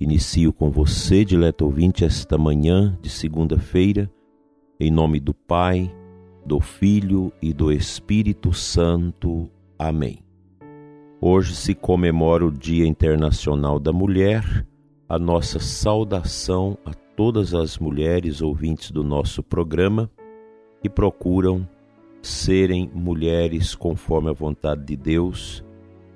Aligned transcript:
Inicio 0.00 0.50
com 0.50 0.70
você, 0.70 1.26
dileto 1.26 1.66
ouvinte, 1.66 2.06
esta 2.06 2.38
manhã 2.38 2.98
de 3.02 3.10
segunda-feira, 3.10 4.10
em 4.80 4.90
nome 4.90 5.20
do 5.20 5.34
Pai, 5.34 5.94
do 6.42 6.58
Filho 6.58 7.30
e 7.42 7.52
do 7.52 7.70
Espírito 7.70 8.50
Santo. 8.50 9.50
Amém. 9.78 10.24
Hoje 11.20 11.54
se 11.54 11.74
comemora 11.74 12.46
o 12.46 12.50
Dia 12.50 12.86
Internacional 12.86 13.78
da 13.78 13.92
Mulher. 13.92 14.66
A 15.06 15.18
nossa 15.18 15.58
saudação 15.58 16.78
a 16.82 16.94
todas 16.94 17.52
as 17.52 17.78
mulheres 17.78 18.40
ouvintes 18.40 18.90
do 18.90 19.04
nosso 19.04 19.42
programa 19.42 20.10
que 20.80 20.88
procuram 20.88 21.68
serem 22.22 22.90
mulheres 22.94 23.74
conforme 23.74 24.30
a 24.30 24.32
vontade 24.32 24.82
de 24.82 24.96
Deus, 24.96 25.62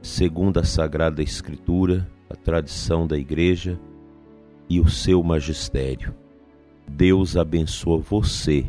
segundo 0.00 0.58
a 0.58 0.64
Sagrada 0.64 1.22
Escritura 1.22 2.13
a 2.34 2.36
tradição 2.36 3.06
da 3.06 3.16
Igreja 3.16 3.78
e 4.68 4.80
o 4.80 4.88
seu 4.88 5.22
magistério. 5.22 6.12
Deus 6.86 7.36
abençoa 7.36 7.98
você 7.98 8.66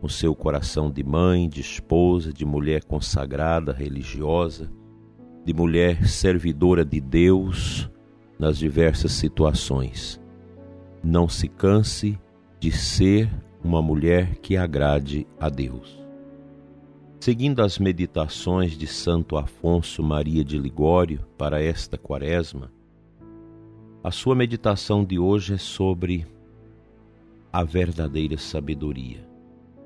com 0.00 0.08
seu 0.08 0.34
coração 0.34 0.90
de 0.90 1.02
mãe, 1.02 1.48
de 1.48 1.60
esposa, 1.60 2.32
de 2.32 2.44
mulher 2.44 2.84
consagrada, 2.84 3.72
religiosa, 3.72 4.70
de 5.44 5.52
mulher 5.52 6.06
servidora 6.06 6.84
de 6.84 7.00
Deus 7.00 7.90
nas 8.38 8.56
diversas 8.56 9.12
situações. 9.12 10.20
Não 11.02 11.28
se 11.28 11.48
canse 11.48 12.18
de 12.60 12.70
ser 12.70 13.28
uma 13.62 13.82
mulher 13.82 14.36
que 14.36 14.56
agrade 14.56 15.26
a 15.38 15.48
Deus. 15.48 16.00
Seguindo 17.18 17.60
as 17.60 17.78
meditações 17.78 18.78
de 18.78 18.86
Santo 18.86 19.36
Afonso 19.36 20.02
Maria 20.02 20.44
de 20.44 20.56
Ligório 20.56 21.26
para 21.36 21.60
esta 21.62 21.98
quaresma, 21.98 22.70
a 24.02 24.10
sua 24.10 24.34
meditação 24.34 25.04
de 25.04 25.18
hoje 25.18 25.54
é 25.54 25.58
sobre 25.58 26.26
a 27.52 27.62
verdadeira 27.62 28.38
sabedoria. 28.38 29.28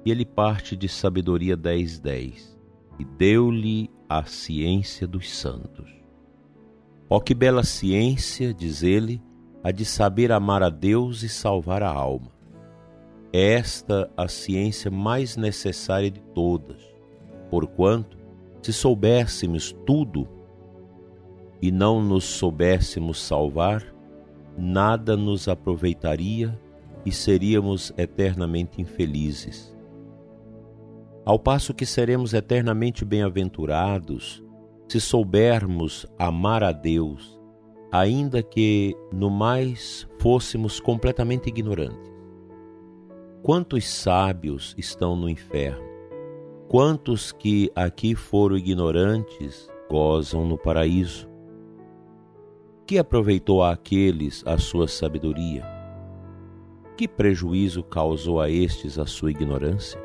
E 0.05 0.11
ele 0.11 0.25
parte 0.25 0.77
de 0.77 0.89
Sabedoria 0.89 1.57
10:10. 1.57 2.01
10, 2.01 2.59
e 3.01 3.05
deu-lhe 3.05 3.91
a 4.09 4.25
ciência 4.25 5.07
dos 5.07 5.35
santos. 5.37 5.91
Ó 7.11 7.19
que 7.19 7.35
bela 7.35 7.65
ciência, 7.65 8.55
diz 8.55 8.83
ele, 8.85 9.21
a 9.65 9.73
de 9.73 9.85
saber 9.85 10.31
amar 10.31 10.63
a 10.63 10.71
Deus 10.71 11.23
e 11.23 11.29
salvar 11.29 11.83
a 11.83 11.91
alma. 11.91 12.31
É 13.33 13.55
esta 13.55 14.09
a 14.17 14.29
ciência 14.29 14.91
mais 14.93 15.37
necessária 15.37 16.11
de 16.11 16.21
todas, 16.21 16.81
porquanto, 17.51 18.17
se 18.63 18.73
soubéssemos 18.73 19.73
tudo 19.85 20.29
e 21.61 21.73
não 21.73 22.01
nos 22.01 22.25
soubéssemos 22.25 23.21
salvar, 23.21 23.94
nada 24.57 25.17
nos 25.17 25.49
aproveitaria 25.49 26.59
e 27.05 27.13
seríamos 27.13 27.93
eternamente 27.97 28.81
infelizes. 28.81 29.75
Ao 31.25 31.39
passo 31.39 31.73
que 31.73 31.87
seremos 31.87 32.35
eternamente 32.35 33.05
bem-aventurados 33.05 34.43
se 34.89 35.01
soubermos 35.01 36.07
amar 36.19 36.63
a 36.63 36.71
Deus, 36.71 37.41
ainda 37.91 38.43
que 38.43 38.95
no 39.13 39.31
mais 39.31 40.07
fôssemos 40.19 40.79
completamente 40.79 41.49
ignorantes. 41.49 42.13
Quantos 43.43 43.89
sábios 43.89 44.75
estão 44.79 45.17
no 45.17 45.29
inferno? 45.29 45.85
Quantos 46.69 47.33
que 47.33 47.71
aqui 47.75 48.15
foram 48.15 48.57
ignorantes 48.57 49.69
gozam 49.91 50.47
no 50.47 50.59
paraíso? 50.59 51.34
Que 52.87 52.99
aproveitou 52.99 53.63
àqueles 53.63 54.45
a 54.47 54.59
sua 54.59 54.87
sabedoria? 54.87 55.65
Que 56.99 57.09
prejuízo 57.09 57.83
causou 57.83 58.39
a 58.39 58.51
estes 58.51 58.99
a 58.99 59.07
sua 59.07 59.31
ignorância? 59.31 59.99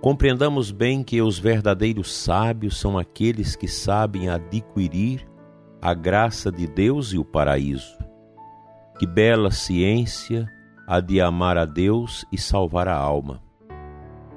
Compreendamos 0.00 0.70
bem 0.70 1.02
que 1.02 1.20
os 1.20 1.40
verdadeiros 1.40 2.14
sábios 2.14 2.78
são 2.78 2.96
aqueles 2.96 3.56
que 3.56 3.66
sabem 3.66 4.28
adquirir 4.28 5.28
a 5.82 5.92
graça 5.92 6.52
de 6.52 6.68
Deus 6.68 7.12
e 7.12 7.18
o 7.18 7.24
paraíso. 7.24 7.98
Que 8.96 9.06
bela 9.06 9.50
ciência 9.50 10.46
a 10.86 11.00
de 11.00 11.20
amar 11.20 11.58
a 11.58 11.64
Deus 11.64 12.24
e 12.30 12.38
salvar 12.38 12.86
a 12.86 12.94
alma. 12.94 13.42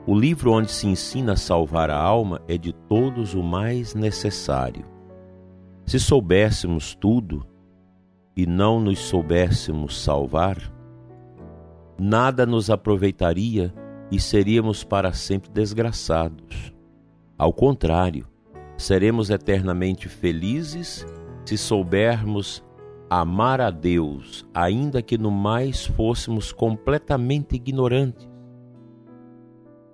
O 0.07 0.17
livro 0.17 0.51
onde 0.51 0.71
se 0.71 0.87
ensina 0.87 1.33
a 1.33 1.37
salvar 1.37 1.91
a 1.91 1.97
alma 1.97 2.41
é 2.47 2.57
de 2.57 2.73
todos 2.73 3.35
o 3.35 3.43
mais 3.43 3.93
necessário 3.93 4.98
se 5.89 5.99
soubéssemos 5.99 6.93
tudo 6.93 7.43
e 8.37 8.45
não 8.45 8.79
nos 8.79 8.99
soubéssemos 8.99 10.03
salvar, 10.03 10.71
nada 11.97 12.45
nos 12.45 12.69
aproveitaria 12.69 13.73
e 14.11 14.19
seríamos 14.19 14.83
para 14.83 15.13
sempre 15.13 15.49
desgraçados. 15.49 16.71
Ao 17.35 17.51
contrário, 17.51 18.27
seremos 18.77 19.31
eternamente 19.31 20.07
felizes 20.07 21.07
se 21.43 21.57
soubermos 21.57 22.63
amar 23.09 23.59
a 23.59 23.71
Deus, 23.71 24.47
ainda 24.53 25.01
que 25.01 25.17
no 25.17 25.31
mais 25.31 25.87
fôssemos 25.87 26.51
completamente 26.51 27.55
ignorantes. 27.55 28.29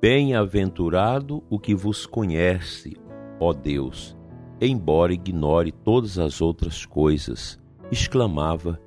Bem-aventurado 0.01 1.41
o 1.50 1.57
que 1.57 1.73
vos 1.73 2.05
conhece, 2.05 2.97
ó 3.39 3.53
Deus, 3.53 4.13
embora 4.59 5.13
ignore 5.13 5.71
todas 5.71 6.17
as 6.17 6.41
outras 6.41 6.85
coisas, 6.85 7.59
exclamava 7.91 8.79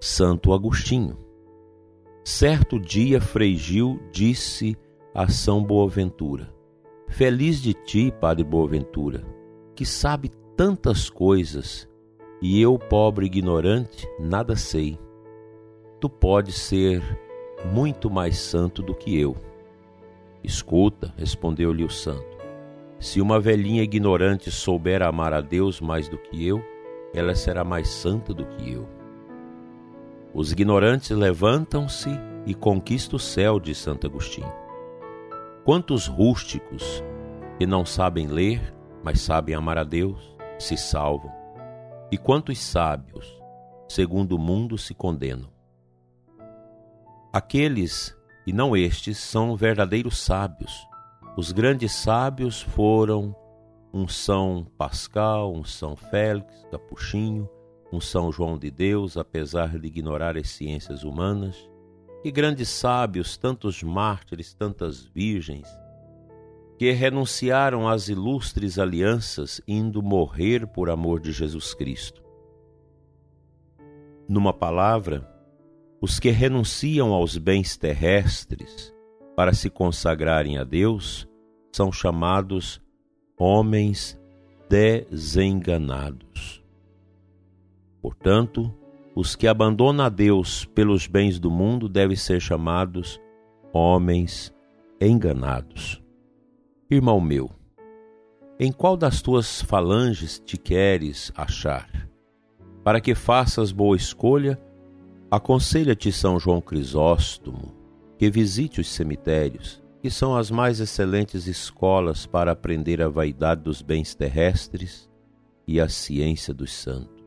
Santo 0.00 0.52
Agostinho. 0.52 1.16
Certo 2.24 2.78
dia, 2.78 3.20
Frei 3.20 3.56
Gil 3.56 4.00
disse 4.10 4.76
a 5.14 5.28
São 5.28 5.62
Boaventura: 5.62 6.52
Feliz 7.08 7.60
de 7.60 7.74
ti, 7.74 8.12
Padre 8.20 8.44
Boaventura, 8.44 9.24
que 9.74 9.84
sabe 9.84 10.30
tantas 10.56 11.08
coisas, 11.10 11.88
e 12.40 12.60
eu, 12.60 12.78
pobre 12.78 13.26
ignorante, 13.26 14.08
nada 14.18 14.56
sei. 14.56 14.98
Tu 16.00 16.08
podes 16.08 16.56
ser 16.56 17.02
muito 17.72 18.10
mais 18.10 18.36
santo 18.36 18.82
do 18.82 18.94
que 18.94 19.18
eu. 19.18 19.36
Escuta, 20.42 21.14
respondeu-lhe 21.16 21.84
o 21.84 21.90
santo. 21.90 22.33
Se 23.04 23.20
uma 23.20 23.38
velhinha 23.38 23.82
ignorante 23.82 24.50
souber 24.50 25.02
amar 25.02 25.34
a 25.34 25.42
Deus 25.42 25.78
mais 25.78 26.08
do 26.08 26.16
que 26.16 26.46
eu, 26.46 26.64
ela 27.12 27.34
será 27.34 27.62
mais 27.62 27.86
santa 27.86 28.32
do 28.32 28.46
que 28.46 28.72
eu. 28.72 28.88
Os 30.32 30.52
ignorantes 30.52 31.10
levantam-se 31.10 32.08
e 32.46 32.54
conquistam 32.54 33.16
o 33.16 33.20
céu, 33.20 33.60
de 33.60 33.74
Santo 33.74 34.06
Agostinho. 34.06 34.50
Quantos 35.66 36.06
rústicos 36.06 37.04
que 37.58 37.66
não 37.66 37.84
sabem 37.84 38.26
ler, 38.26 38.74
mas 39.02 39.20
sabem 39.20 39.54
amar 39.54 39.76
a 39.76 39.84
Deus, 39.84 40.34
se 40.58 40.74
salvam. 40.74 41.30
E 42.10 42.16
quantos 42.16 42.58
sábios, 42.58 43.38
segundo 43.86 44.32
o 44.32 44.38
mundo, 44.38 44.78
se 44.78 44.94
condenam. 44.94 45.50
Aqueles, 47.30 48.16
e 48.46 48.52
não 48.52 48.74
estes, 48.74 49.18
são 49.18 49.54
verdadeiros 49.54 50.16
sábios, 50.16 50.88
os 51.36 51.50
grandes 51.50 51.90
sábios 51.90 52.62
foram 52.62 53.34
um 53.92 54.06
São 54.06 54.64
Pascal, 54.78 55.52
um 55.52 55.64
São 55.64 55.96
Félix, 55.96 56.64
Capuchinho, 56.70 57.50
um 57.92 58.00
São 58.00 58.30
João 58.30 58.56
de 58.56 58.70
Deus, 58.70 59.16
apesar 59.16 59.76
de 59.76 59.88
ignorar 59.88 60.36
as 60.36 60.50
ciências 60.50 61.02
humanas, 61.02 61.68
e 62.24 62.30
grandes 62.30 62.68
sábios, 62.68 63.36
tantos 63.36 63.82
mártires, 63.82 64.54
tantas 64.54 65.04
virgens, 65.06 65.68
que 66.78 66.92
renunciaram 66.92 67.88
às 67.88 68.08
ilustres 68.08 68.78
alianças, 68.78 69.60
indo 69.66 70.00
morrer 70.02 70.68
por 70.68 70.88
amor 70.88 71.20
de 71.20 71.32
Jesus 71.32 71.74
Cristo. 71.74 72.22
Numa 74.28 74.52
palavra, 74.52 75.28
os 76.00 76.20
que 76.20 76.30
renunciam 76.30 77.12
aos 77.12 77.36
bens 77.36 77.76
terrestres 77.76 78.93
para 79.34 79.52
se 79.52 79.68
consagrarem 79.68 80.58
a 80.58 80.64
Deus, 80.64 81.28
são 81.72 81.90
chamados 81.90 82.80
homens 83.38 84.18
desenganados. 84.68 86.62
Portanto, 88.00 88.72
os 89.14 89.34
que 89.34 89.46
abandonam 89.46 90.04
a 90.04 90.08
Deus 90.08 90.64
pelos 90.64 91.06
bens 91.06 91.38
do 91.38 91.50
mundo 91.50 91.88
devem 91.88 92.16
ser 92.16 92.40
chamados 92.40 93.20
homens 93.72 94.54
enganados. 95.00 96.02
Irmão 96.90 97.20
meu, 97.20 97.50
em 98.58 98.70
qual 98.70 98.96
das 98.96 99.20
tuas 99.20 99.62
falanges 99.62 100.38
te 100.38 100.56
queres 100.56 101.32
achar? 101.34 102.08
Para 102.84 103.00
que 103.00 103.14
faças 103.14 103.72
boa 103.72 103.96
escolha, 103.96 104.60
aconselha-te 105.30 106.12
São 106.12 106.38
João 106.38 106.60
Crisóstomo 106.60 107.83
que 108.18 108.30
visite 108.30 108.80
os 108.80 108.88
cemitérios, 108.88 109.82
que 110.00 110.10
são 110.10 110.36
as 110.36 110.50
mais 110.50 110.80
excelentes 110.80 111.46
escolas 111.46 112.26
para 112.26 112.52
aprender 112.52 113.00
a 113.00 113.08
vaidade 113.08 113.62
dos 113.62 113.82
bens 113.82 114.14
terrestres 114.14 115.10
e 115.66 115.80
a 115.80 115.88
ciência 115.88 116.52
dos 116.52 116.72
santos. 116.72 117.24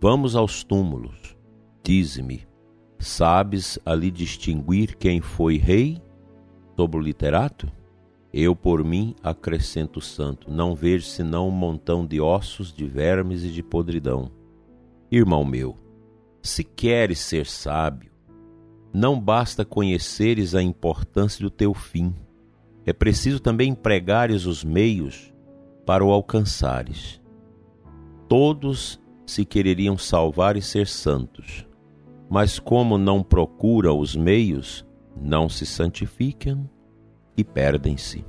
Vamos 0.00 0.36
aos 0.36 0.62
túmulos. 0.62 1.36
Dize-me, 1.82 2.46
sabes 2.98 3.78
ali 3.84 4.10
distinguir 4.10 4.96
quem 4.96 5.20
foi 5.20 5.56
rei 5.56 6.00
sobre 6.76 6.98
o 6.98 7.02
literato? 7.02 7.70
Eu, 8.32 8.54
por 8.54 8.84
mim, 8.84 9.14
acrescento 9.22 10.00
santo, 10.00 10.50
não 10.50 10.74
vejo 10.74 11.06
senão 11.06 11.48
um 11.48 11.50
montão 11.50 12.06
de 12.06 12.20
ossos, 12.20 12.72
de 12.72 12.86
vermes 12.86 13.42
e 13.42 13.50
de 13.50 13.62
podridão. 13.62 14.30
Irmão 15.10 15.44
meu, 15.44 15.76
se 16.42 16.62
queres 16.64 17.18
ser 17.18 17.46
sábio, 17.46 18.11
não 18.92 19.18
basta 19.18 19.64
conheceres 19.64 20.54
a 20.54 20.62
importância 20.62 21.42
do 21.42 21.50
teu 21.50 21.72
fim, 21.72 22.14
é 22.84 22.92
preciso 22.92 23.38
também 23.38 23.70
empregares 23.70 24.44
os 24.44 24.64
meios 24.64 25.32
para 25.86 26.04
o 26.04 26.10
alcançares. 26.10 27.20
Todos 28.28 29.00
se 29.24 29.44
quereriam 29.44 29.96
salvar 29.96 30.56
e 30.56 30.62
ser 30.62 30.86
santos. 30.86 31.66
Mas 32.28 32.58
como 32.58 32.98
não 32.98 33.22
procuram 33.22 33.98
os 33.98 34.16
meios, 34.16 34.84
não 35.14 35.48
se 35.48 35.66
santificam 35.66 36.68
e 37.36 37.44
perdem-se. 37.44 38.24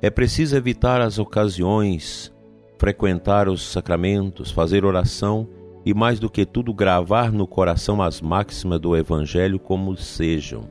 É 0.00 0.08
preciso 0.08 0.56
evitar 0.56 1.00
as 1.00 1.18
ocasiões, 1.18 2.32
frequentar 2.78 3.48
os 3.48 3.62
sacramentos, 3.62 4.50
fazer 4.50 4.84
oração 4.84 5.48
e, 5.88 5.94
mais 5.94 6.20
do 6.20 6.28
que 6.28 6.44
tudo, 6.44 6.74
gravar 6.74 7.32
no 7.32 7.46
coração 7.46 8.02
as 8.02 8.20
máximas 8.20 8.78
do 8.78 8.94
Evangelho 8.94 9.58
como 9.58 9.96
sejam. 9.96 10.68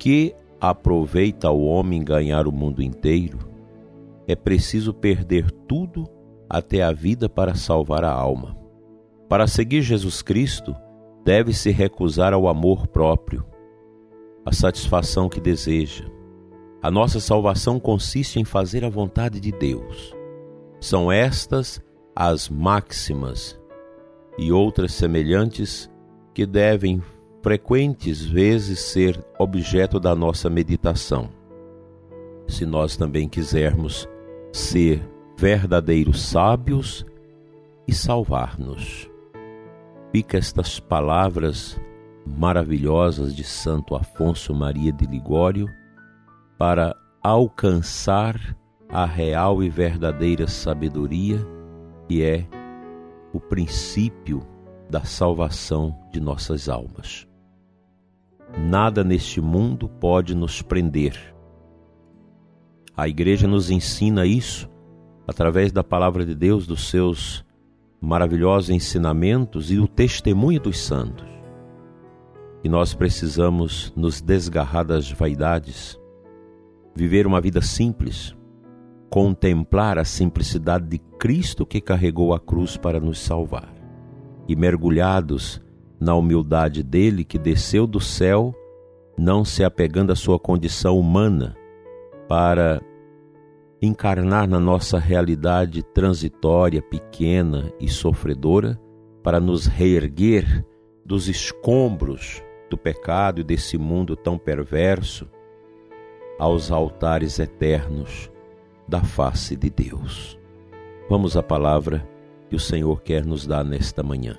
Que 0.00 0.34
aproveita 0.60 1.48
o 1.48 1.64
homem 1.64 2.02
ganhar 2.02 2.48
o 2.48 2.52
mundo 2.52 2.82
inteiro? 2.82 3.38
É 4.26 4.34
preciso 4.34 4.92
perder 4.92 5.48
tudo 5.52 6.08
até 6.48 6.82
a 6.82 6.90
vida 6.90 7.28
para 7.28 7.54
salvar 7.54 8.02
a 8.02 8.10
alma. 8.10 8.56
Para 9.28 9.46
seguir 9.46 9.80
Jesus 9.80 10.22
Cristo, 10.22 10.74
deve-se 11.24 11.70
recusar 11.70 12.32
ao 12.34 12.48
amor 12.48 12.88
próprio, 12.88 13.44
a 14.44 14.52
satisfação 14.52 15.28
que 15.28 15.40
deseja. 15.40 16.06
A 16.82 16.90
nossa 16.90 17.20
salvação 17.20 17.78
consiste 17.78 18.40
em 18.40 18.44
fazer 18.44 18.84
a 18.84 18.88
vontade 18.88 19.38
de 19.38 19.52
Deus. 19.52 20.12
São 20.80 21.12
estas 21.12 21.80
as 22.16 22.48
máximas 22.48 23.59
e 24.40 24.50
outras 24.50 24.94
semelhantes 24.94 25.90
que 26.32 26.46
devem 26.46 27.02
frequentes 27.42 28.24
vezes 28.24 28.80
ser 28.80 29.22
objeto 29.38 30.00
da 30.00 30.14
nossa 30.16 30.48
meditação. 30.48 31.28
Se 32.48 32.64
nós 32.64 32.96
também 32.96 33.28
quisermos 33.28 34.08
ser 34.50 35.06
verdadeiros 35.36 36.22
sábios 36.22 37.04
e 37.86 37.92
salvar-nos. 37.92 39.10
Fica 40.10 40.38
estas 40.38 40.80
palavras 40.80 41.78
maravilhosas 42.26 43.36
de 43.36 43.44
Santo 43.44 43.94
Afonso 43.94 44.54
Maria 44.54 44.90
de 44.90 45.04
Ligório 45.04 45.68
para 46.58 46.96
alcançar 47.22 48.56
a 48.88 49.04
real 49.04 49.62
e 49.62 49.68
verdadeira 49.68 50.48
sabedoria 50.48 51.38
que 52.08 52.22
é 52.22 52.46
o 53.32 53.40
princípio 53.40 54.42
da 54.88 55.04
salvação 55.04 55.96
de 56.12 56.20
nossas 56.20 56.68
almas. 56.68 57.26
Nada 58.58 59.04
neste 59.04 59.40
mundo 59.40 59.88
pode 59.88 60.34
nos 60.34 60.60
prender. 60.60 61.16
A 62.96 63.08
Igreja 63.08 63.46
nos 63.46 63.70
ensina 63.70 64.26
isso 64.26 64.68
através 65.26 65.70
da 65.70 65.84
palavra 65.84 66.26
de 66.26 66.34
Deus, 66.34 66.66
dos 66.66 66.90
seus 66.90 67.44
maravilhosos 68.00 68.70
ensinamentos 68.70 69.70
e 69.70 69.78
o 69.78 69.86
testemunho 69.86 70.60
dos 70.60 70.80
santos. 70.80 71.28
E 72.64 72.68
nós 72.68 72.92
precisamos 72.94 73.92
nos 73.94 74.20
desgarrar 74.20 74.84
das 74.84 75.10
vaidades, 75.10 75.98
viver 76.94 77.26
uma 77.26 77.40
vida 77.40 77.62
simples, 77.62 78.34
contemplar 79.10 79.98
a 79.98 80.04
simplicidade 80.04 80.86
de 80.86 80.98
Cristo 81.18 81.66
que 81.66 81.80
carregou 81.80 82.32
a 82.32 82.38
cruz 82.38 82.76
para 82.76 83.00
nos 83.00 83.18
salvar. 83.18 83.74
E 84.46 84.54
mergulhados 84.54 85.60
na 85.98 86.14
humildade 86.14 86.82
dele 86.82 87.24
que 87.24 87.36
desceu 87.36 87.86
do 87.86 88.00
céu, 88.00 88.54
não 89.18 89.44
se 89.44 89.64
apegando 89.64 90.12
à 90.12 90.16
sua 90.16 90.38
condição 90.38 90.98
humana, 90.98 91.56
para 92.28 92.80
encarnar 93.82 94.48
na 94.48 94.60
nossa 94.60 94.98
realidade 94.98 95.82
transitória, 95.82 96.80
pequena 96.80 97.72
e 97.80 97.88
sofredora, 97.88 98.80
para 99.22 99.40
nos 99.40 99.66
reerguer 99.66 100.64
dos 101.04 101.28
escombros 101.28 102.42
do 102.70 102.78
pecado 102.78 103.40
e 103.40 103.44
desse 103.44 103.76
mundo 103.76 104.14
tão 104.14 104.38
perverso 104.38 105.28
aos 106.38 106.70
altares 106.70 107.38
eternos 107.38 108.30
da 108.90 109.02
face 109.02 109.54
de 109.54 109.70
Deus. 109.70 110.36
Vamos 111.08 111.36
à 111.36 111.42
palavra 111.42 112.06
que 112.48 112.56
o 112.56 112.60
Senhor 112.60 113.00
quer 113.00 113.24
nos 113.24 113.46
dar 113.46 113.64
nesta 113.64 114.02
manhã. 114.02 114.36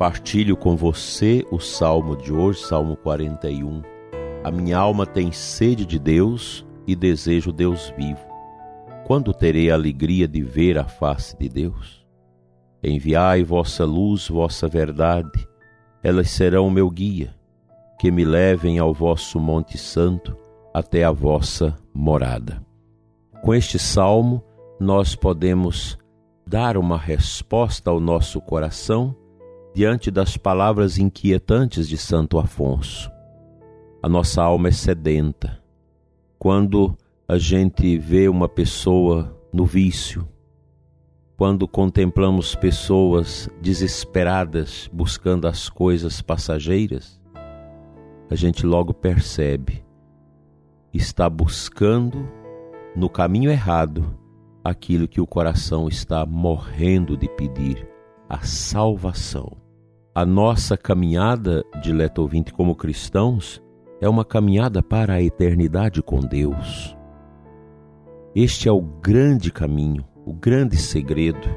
partilho 0.00 0.56
com 0.56 0.74
você 0.74 1.46
o 1.50 1.60
salmo 1.60 2.16
de 2.16 2.32
hoje, 2.32 2.60
Salmo 2.60 2.96
41. 2.96 3.82
A 4.42 4.50
minha 4.50 4.78
alma 4.78 5.04
tem 5.04 5.30
sede 5.30 5.84
de 5.84 5.98
Deus 5.98 6.64
e 6.86 6.96
desejo 6.96 7.52
Deus 7.52 7.92
vivo. 7.98 8.18
Quando 9.06 9.34
terei 9.34 9.70
a 9.70 9.74
alegria 9.74 10.26
de 10.26 10.42
ver 10.42 10.78
a 10.78 10.84
face 10.84 11.36
de 11.36 11.50
Deus? 11.50 12.02
Enviai 12.82 13.44
vossa 13.44 13.84
luz, 13.84 14.26
vossa 14.28 14.66
verdade, 14.68 15.46
elas 16.02 16.30
serão 16.30 16.66
o 16.66 16.70
meu 16.70 16.90
guia, 16.90 17.34
que 17.98 18.10
me 18.10 18.24
levem 18.24 18.78
ao 18.78 18.94
vosso 18.94 19.38
Monte 19.38 19.76
Santo, 19.76 20.36
até 20.72 21.04
a 21.04 21.10
vossa 21.10 21.76
morada. 21.92 22.64
Com 23.42 23.54
este 23.54 23.78
salmo, 23.78 24.42
nós 24.78 25.14
podemos 25.14 25.98
dar 26.46 26.76
uma 26.76 26.96
resposta 26.96 27.90
ao 27.90 28.00
nosso 28.00 28.40
coração 28.40 29.14
diante 29.74 30.10
das 30.10 30.36
palavras 30.36 30.98
inquietantes 30.98 31.88
de 31.88 31.96
Santo 31.96 32.38
Afonso. 32.38 33.10
A 34.02 34.08
nossa 34.08 34.42
alma 34.42 34.68
é 34.68 34.72
sedenta. 34.72 35.62
Quando 36.38 36.96
a 37.28 37.38
gente 37.38 37.98
vê 37.98 38.28
uma 38.28 38.48
pessoa 38.48 39.36
no 39.52 39.64
vício, 39.64 40.26
quando 41.40 41.66
contemplamos 41.66 42.54
pessoas 42.54 43.48
desesperadas 43.62 44.90
buscando 44.92 45.48
as 45.48 45.70
coisas 45.70 46.20
passageiras, 46.20 47.18
a 48.28 48.34
gente 48.34 48.66
logo 48.66 48.92
percebe 48.92 49.82
está 50.92 51.30
buscando 51.30 52.28
no 52.94 53.08
caminho 53.08 53.50
errado 53.50 54.14
aquilo 54.62 55.08
que 55.08 55.18
o 55.18 55.26
coração 55.26 55.88
está 55.88 56.26
morrendo 56.26 57.16
de 57.16 57.26
pedir, 57.26 57.88
a 58.28 58.40
salvação. 58.40 59.56
A 60.14 60.26
nossa 60.26 60.76
caminhada, 60.76 61.64
dileto 61.82 62.20
ouvinte, 62.20 62.52
como 62.52 62.76
cristãos, 62.76 63.62
é 63.98 64.06
uma 64.06 64.26
caminhada 64.26 64.82
para 64.82 65.14
a 65.14 65.22
eternidade 65.22 66.02
com 66.02 66.20
Deus. 66.20 66.94
Este 68.34 68.68
é 68.68 68.72
o 68.72 68.82
grande 68.82 69.50
caminho, 69.50 70.04
o 70.24 70.32
grande 70.32 70.76
segredo 70.76 71.48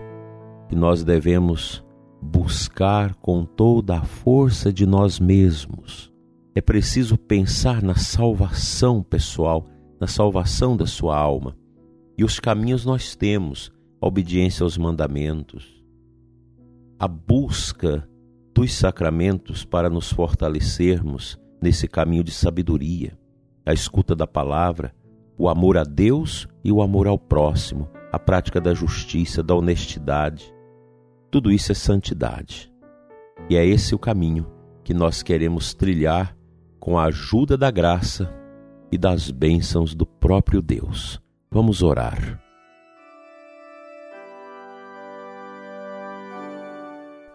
que 0.70 0.75
nós 0.75 1.03
devemos 1.03 1.84
buscar 2.22 3.13
com 3.15 3.46
toda 3.46 3.98
a 3.98 4.03
força 4.03 4.72
de 4.72 4.86
nós 4.86 5.20
mesmos. 5.20 6.12
É 6.55 6.62
preciso 6.62 7.17
pensar 7.17 7.82
na 7.82 7.96
salvação 7.96 9.03
pessoal, 9.03 9.67
na 10.00 10.08
salvação 10.08 10.77
da 10.77 10.86
sua 10.86 11.17
alma. 11.17 11.58
E 12.17 12.24
os 12.24 12.39
caminhos 12.39 12.86
nós 12.86 13.15
temos: 13.15 13.72
a 14.00 14.08
obediência 14.08 14.63
aos 14.63 14.77
mandamentos, 14.77 15.84
a 17.00 17.08
busca 17.08 18.08
dos 18.53 18.74
sacramentos 18.74 19.65
para 19.65 19.89
nos 19.89 20.12
fortalecermos 20.12 21.39
nesse 21.62 21.88
caminho 21.88 22.24
de 22.24 22.32
sabedoria, 22.32 23.17
a 23.65 23.74
escuta 23.74 24.15
da 24.15 24.27
palavra, 24.27 24.93
o 25.38 25.50
amor 25.50 25.77
a 25.77 25.84
Deus 25.84 26.48
e 26.63 26.72
o 26.72 26.82
amor 26.82 27.08
ao 27.08 27.17
próximo, 27.17 27.89
a 28.13 28.20
prática 28.20 28.62
da 28.62 28.75
justiça, 28.75 29.41
da 29.41 29.55
honestidade. 29.55 30.53
Tudo 31.32 31.51
isso 31.51 31.72
é 31.72 31.75
santidade. 31.75 32.72
E 33.50 33.58
é 33.58 33.65
esse 33.65 33.96
o 33.96 34.00
caminho 34.00 34.46
que 34.84 34.93
nós 34.93 35.24
queremos 35.24 35.74
trilhar 35.74 36.38
com 36.79 37.00
a 37.00 37.05
ajuda 37.05 37.58
da 37.58 37.72
graça 37.72 38.32
e 38.91 39.00
das 39.00 39.32
bênçãos 39.32 39.96
do 39.96 40.05
próprio 40.05 40.62
Deus. 40.62 41.20
Vamos 41.50 41.82
orar. 41.82 42.39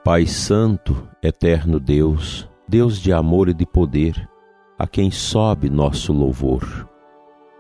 Pai 0.04 0.26
Santo, 0.26 1.08
eterno 1.20 1.80
Deus, 1.80 2.48
Deus 2.68 3.00
de 3.00 3.12
amor 3.12 3.48
e 3.48 3.54
de 3.54 3.66
poder, 3.66 4.30
a 4.78 4.86
quem 4.86 5.10
sobe 5.10 5.68
nosso 5.68 6.12
louvor. 6.12 6.88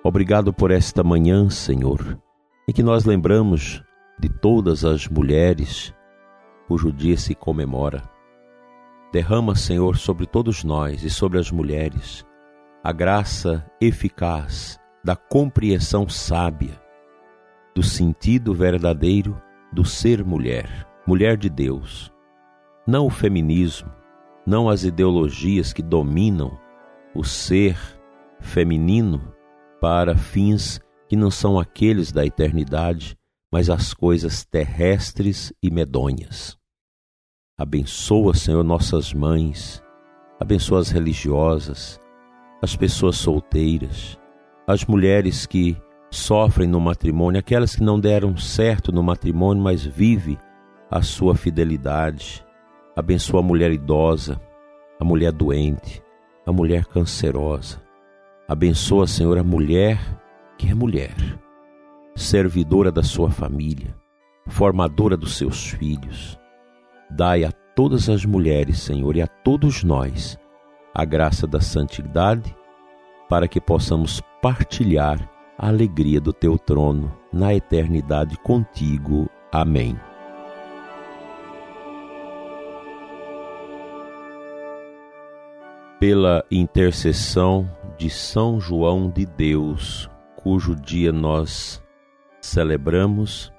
Obrigado 0.04 0.52
por 0.52 0.70
esta 0.70 1.02
manhã, 1.02 1.50
Senhor, 1.50 2.16
em 2.68 2.72
que 2.72 2.82
nós 2.82 3.06
lembramos 3.06 3.82
de 4.20 4.28
todas 4.28 4.84
as 4.84 5.08
mulheres 5.08 5.94
cujo 6.66 6.92
dia 6.92 7.16
se 7.16 7.34
comemora. 7.34 8.02
Derrama, 9.10 9.54
Senhor, 9.54 9.96
sobre 9.96 10.26
todos 10.26 10.62
nós 10.62 11.02
e 11.02 11.08
sobre 11.08 11.38
as 11.38 11.50
mulheres 11.50 12.26
a 12.84 12.92
graça 12.92 13.68
eficaz 13.80 14.78
da 15.02 15.16
compreensão 15.16 16.08
sábia 16.08 16.80
do 17.74 17.82
sentido 17.82 18.54
verdadeiro 18.54 19.40
do 19.72 19.84
ser 19.84 20.24
mulher, 20.24 20.86
mulher 21.06 21.36
de 21.36 21.48
Deus. 21.48 22.12
Não 22.86 23.06
o 23.06 23.10
feminismo, 23.10 23.90
não 24.46 24.68
as 24.68 24.84
ideologias 24.84 25.72
que 25.72 25.82
dominam 25.82 26.58
o 27.14 27.24
ser 27.24 27.78
feminino 28.40 29.32
para 29.80 30.16
fins 30.16 30.80
que 31.08 31.16
não 31.16 31.30
são 31.30 31.58
aqueles 31.58 32.12
da 32.12 32.24
eternidade, 32.24 33.16
mas 33.52 33.70
as 33.70 33.94
coisas 33.94 34.44
terrestres 34.44 35.52
e 35.62 35.70
medonhas. 35.70 36.56
Abençoa, 37.58 38.34
Senhor, 38.34 38.62
nossas 38.62 39.12
mães, 39.12 39.82
abençoa 40.38 40.80
as 40.80 40.90
religiosas, 40.90 41.98
as 42.62 42.76
pessoas 42.76 43.16
solteiras, 43.16 44.18
as 44.66 44.84
mulheres 44.84 45.46
que 45.46 45.76
sofrem 46.10 46.68
no 46.68 46.80
matrimônio, 46.80 47.38
aquelas 47.38 47.74
que 47.74 47.82
não 47.82 47.98
deram 47.98 48.36
certo 48.36 48.92
no 48.92 49.02
matrimônio, 49.02 49.62
mas 49.62 49.84
vive 49.84 50.38
a 50.90 51.02
sua 51.02 51.34
fidelidade. 51.34 52.44
Abençoa 52.94 53.40
a 53.40 53.42
mulher 53.42 53.72
idosa, 53.72 54.40
a 55.00 55.04
mulher 55.04 55.32
doente, 55.32 56.02
a 56.46 56.52
mulher 56.52 56.84
cancerosa. 56.86 57.80
Abençoa, 58.48 59.06
Senhor, 59.06 59.38
a 59.38 59.44
mulher 59.44 59.98
que 60.58 60.68
é 60.68 60.74
mulher, 60.74 61.14
servidora 62.16 62.90
da 62.90 63.02
sua 63.02 63.30
família, 63.30 63.96
formadora 64.48 65.16
dos 65.16 65.36
seus 65.36 65.70
filhos. 65.70 66.38
Dai 67.08 67.44
a 67.44 67.52
todas 67.52 68.10
as 68.10 68.24
mulheres, 68.24 68.80
Senhor, 68.80 69.16
e 69.16 69.22
a 69.22 69.26
todos 69.26 69.84
nós 69.84 70.36
a 70.92 71.04
graça 71.04 71.46
da 71.46 71.60
santidade, 71.60 72.54
para 73.28 73.46
que 73.46 73.60
possamos 73.60 74.20
partilhar 74.42 75.30
a 75.56 75.68
alegria 75.68 76.20
do 76.20 76.32
teu 76.32 76.58
trono 76.58 77.16
na 77.32 77.54
eternidade 77.54 78.36
contigo. 78.38 79.30
Amém. 79.52 79.96
pela 85.98 86.44
intercessão 86.50 87.68
de 87.96 88.08
São 88.08 88.60
João 88.60 89.10
de 89.10 89.26
Deus, 89.26 90.08
cujo 90.48 90.74
dia 90.74 91.12
nós 91.12 91.78
celebramos, 92.40 93.52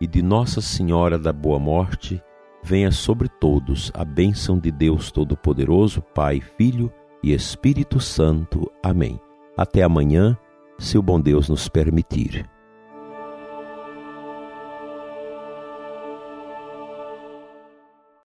e 0.00 0.06
de 0.06 0.22
Nossa 0.22 0.60
Senhora 0.60 1.18
da 1.18 1.32
Boa 1.32 1.58
Morte, 1.58 2.22
venha 2.62 2.92
sobre 2.92 3.28
todos 3.28 3.90
a 3.92 4.04
bênção 4.04 4.56
de 4.56 4.70
Deus 4.70 5.10
Todo-Poderoso, 5.10 6.00
Pai, 6.14 6.40
Filho 6.40 6.92
e 7.24 7.32
Espírito 7.32 7.98
Santo. 7.98 8.70
Amém. 8.84 9.18
Até 9.56 9.82
amanhã, 9.82 10.38
se 10.78 10.96
o 10.96 11.02
bom 11.02 11.20
Deus 11.20 11.48
nos 11.48 11.68
permitir. 11.68 12.48